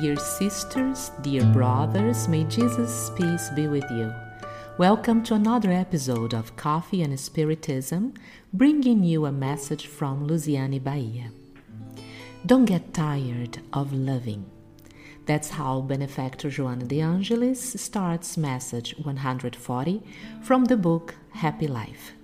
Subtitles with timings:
[0.00, 4.12] Dear sisters, dear brothers, may Jesus' peace be with you.
[4.76, 8.14] Welcome to another episode of Coffee and Spiritism,
[8.52, 11.30] bringing you a message from Luciane Bahia.
[12.44, 14.46] Don't get tired of loving.
[15.26, 20.02] That's how benefactor Joana de Angelis starts message 140
[20.42, 22.14] from the book Happy Life.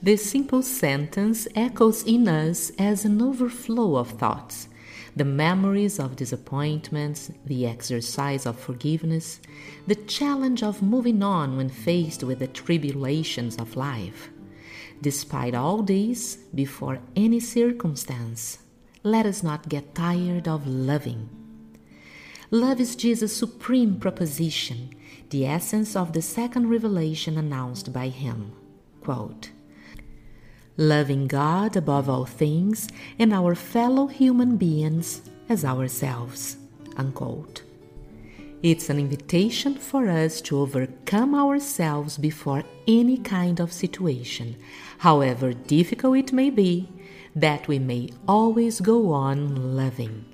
[0.00, 4.68] This simple sentence echoes in us as an overflow of thoughts
[5.16, 9.40] the memories of disappointments, the exercise of forgiveness,
[9.86, 14.28] the challenge of moving on when faced with the tribulations of life.
[15.00, 18.58] Despite all these, before any circumstance,
[19.02, 21.30] let us not get tired of loving.
[22.50, 24.90] Love is Jesus' supreme proposition,
[25.30, 28.52] the essence of the second revelation announced by him.
[29.00, 29.50] Quote,
[30.76, 32.88] loving God above all things
[33.18, 36.56] and our fellow human beings as ourselves.
[36.96, 37.62] Unquote.
[38.62, 44.56] It's an invitation for us to overcome ourselves before any kind of situation,
[44.98, 46.88] however difficult it may be,
[47.34, 50.24] that we may always go on loving.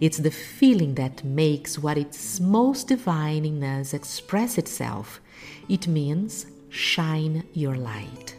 [0.00, 5.20] It's the feeling that makes what is most divine in us express itself.
[5.68, 8.33] It means shine your light.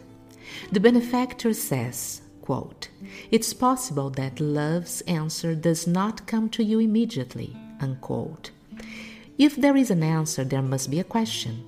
[0.72, 2.88] The benefactor says, quote,
[3.30, 7.56] It's possible that love's answer does not come to you immediately.
[7.80, 8.50] Unquote.
[9.38, 11.64] If there is an answer, there must be a question.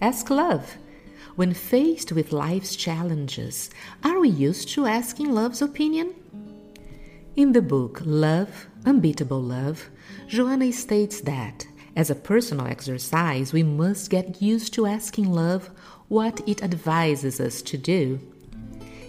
[0.00, 0.76] Ask love.
[1.36, 3.70] When faced with life's challenges,
[4.02, 6.14] are we used to asking love's opinion?
[7.36, 9.88] In the book Love, Unbeatable Love,
[10.26, 15.70] Joana states that, as a personal exercise, we must get used to asking love
[16.08, 18.20] what it advises us to do.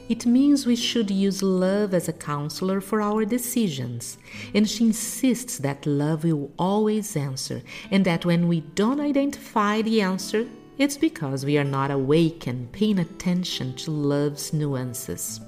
[0.09, 4.17] It means we should use love as a counselor for our decisions,
[4.53, 10.01] and she insists that love will always answer, and that when we don't identify the
[10.01, 10.47] answer,
[10.77, 15.39] it's because we are not awake and paying attention to love's nuances.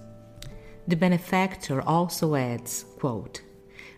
[0.87, 3.41] The benefactor also adds, quote,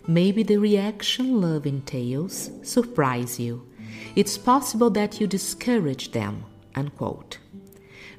[0.08, 3.68] Maybe the reaction love entails surprise you.
[4.16, 6.46] It's possible that you discourage them.
[6.76, 7.40] Unquote.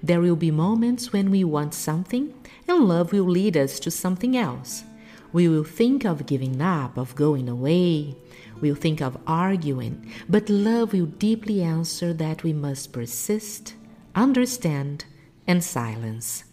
[0.03, 2.35] There will be moments when we want something
[2.69, 4.85] and love will lead us to something else.
[5.33, 8.17] We will think of giving up, of going away.
[8.61, 13.75] We'll think of arguing, but love will deeply answer that we must persist,
[14.15, 15.05] understand,
[15.47, 16.45] and silence.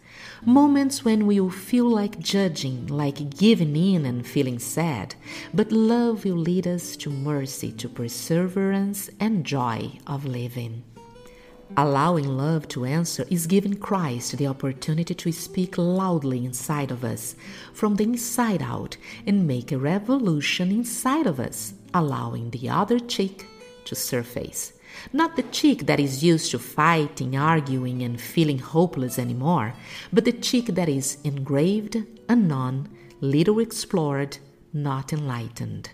[0.46, 5.16] Moments when we will feel like judging, like giving in and feeling sad,
[5.54, 10.84] but love will lead us to mercy, to perseverance, and joy of living.
[11.78, 17.36] Allowing love to answer is giving Christ the opportunity to speak loudly inside of us,
[17.74, 23.48] from the inside out, and make a revolution inside of us, allowing the other cheek
[23.86, 24.74] to surface.
[25.12, 29.74] Not the cheek that is used to fighting, arguing, and feeling hopeless anymore,
[30.12, 32.90] but the cheek that is engraved, unknown,
[33.22, 34.38] little explored,
[34.72, 35.90] not enlightened.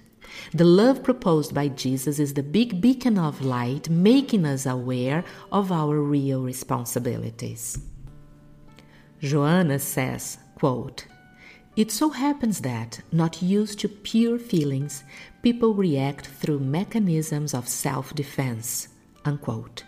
[0.53, 5.71] The love proposed by Jesus is the big beacon of light, making us aware of
[5.71, 7.79] our real responsibilities.
[9.21, 11.05] Joanna says, quote,
[11.75, 15.03] It so happens that, not used to pure feelings,
[15.41, 18.89] people react through mechanisms of self defense.
[19.23, 19.83] Unquote.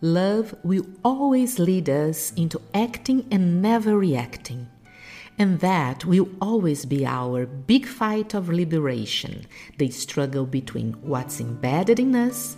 [0.00, 4.68] Love will always lead us into acting and never reacting.
[5.38, 9.46] And that will always be our big fight of liberation
[9.78, 12.56] the struggle between what's embedded in us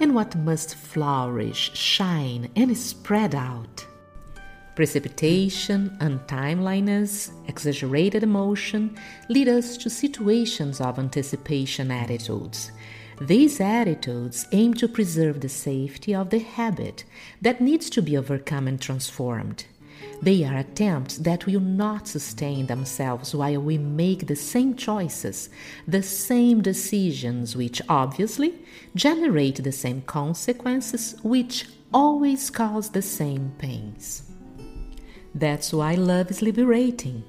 [0.00, 3.86] and what must flourish, shine, and spread out.
[4.74, 8.96] Precipitation, untimeliness, exaggerated emotion
[9.28, 12.72] lead us to situations of anticipation attitudes.
[13.20, 17.04] These attitudes aim to preserve the safety of the habit
[17.42, 19.66] that needs to be overcome and transformed.
[20.22, 25.50] They are attempts that will not sustain themselves while we make the same choices,
[25.86, 28.54] the same decisions, which obviously
[28.94, 34.31] generate the same consequences, which always cause the same pains.
[35.34, 37.24] That's why love is liberating.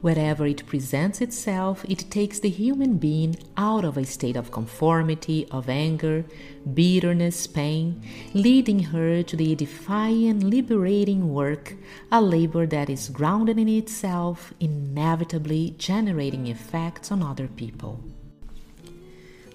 [0.00, 5.46] Wherever it presents itself, it takes the human being out of a state of conformity,
[5.50, 6.26] of anger,
[6.74, 8.02] bitterness, pain,
[8.34, 11.74] leading her to the edifying, liberating work,
[12.12, 18.04] a labor that is grounded in itself, inevitably generating effects on other people.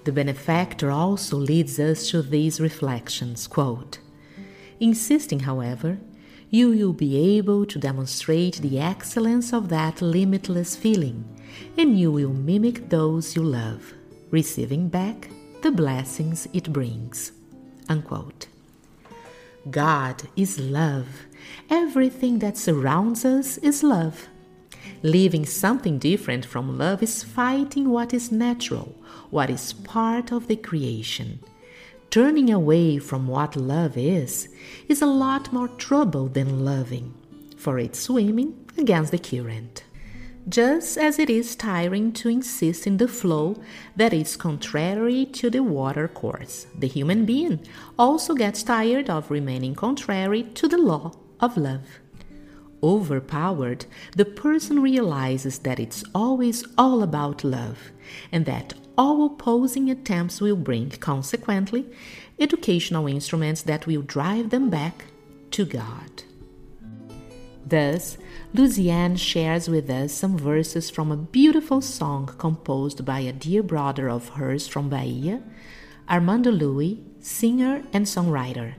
[0.02, 4.00] The benefactor also leads us to these reflections, quote,
[4.80, 5.98] insisting, however,
[6.50, 11.24] you will be able to demonstrate the excellence of that limitless feeling,
[11.78, 13.94] and you will mimic those you love.
[14.30, 15.28] receiving back
[15.62, 17.32] the blessings it brings.
[17.88, 18.46] Unquote.
[19.70, 21.08] God is love.
[21.68, 24.28] Everything that surrounds us is love.
[25.02, 28.94] Living something different from love is fighting what is natural,
[29.30, 31.40] what is part of the creation.
[32.10, 34.48] Turning away from what love is
[34.88, 37.14] is a lot more trouble than loving,
[37.56, 39.84] for it's swimming against the current.
[40.48, 43.62] Just as it is tiring to insist in the flow
[43.94, 47.60] that is contrary to the water course, the human being
[47.96, 52.00] also gets tired of remaining contrary to the law of love.
[52.82, 53.86] Overpowered,
[54.16, 57.92] the person realizes that it's always all about love
[58.32, 61.86] and that all opposing attempts will bring, consequently,
[62.38, 65.04] educational instruments that will drive them back
[65.52, 66.24] to God.
[67.66, 68.18] Thus,
[68.54, 74.10] Luciane shares with us some verses from a beautiful song composed by a dear brother
[74.10, 75.42] of hers from Bahia,
[76.08, 78.74] Armando Louie, singer and songwriter.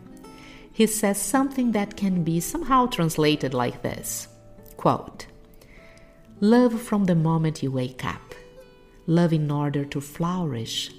[0.74, 4.28] He says something that can be somehow translated like this
[4.76, 5.28] quote,
[6.40, 8.31] Love from the moment you wake up
[9.08, 10.92] love in order to flourish,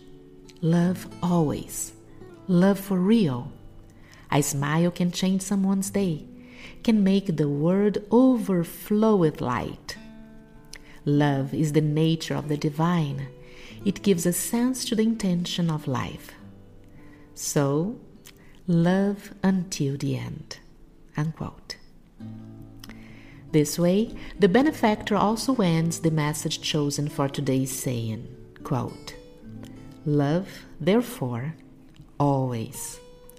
[0.61, 1.93] love always,
[2.49, 3.53] love for real.
[4.31, 6.25] A smile can change someone's day,
[6.83, 9.97] can make the world overflow with light.
[11.05, 13.29] Love is the nature of the divine.
[13.85, 16.33] It gives a sense to the intention of life.
[17.35, 17.99] So,
[18.67, 20.59] love until the end.
[21.17, 21.77] Unquote.
[23.53, 28.27] This way, the benefactor also ends the message chosen for today's saying
[28.65, 29.15] quote,
[30.07, 31.55] Love, therefore,
[32.19, 32.99] always.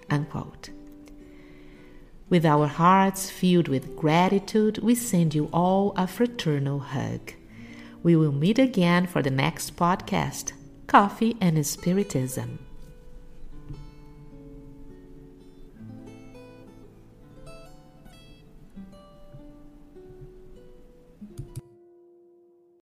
[0.10, 0.69] Unquote.
[2.30, 7.33] With our hearts filled with gratitude, we send you all a fraternal hug.
[8.04, 10.54] We will meet again for the next podcast
[10.88, 12.60] Coffee and Spiritism.